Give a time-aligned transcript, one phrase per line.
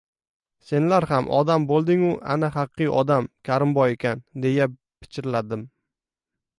[0.69, 5.67] —Senlar ham odam bo‘lding-u, ana, haqiqiy odam Karimboy ekan,— deya pichirladim.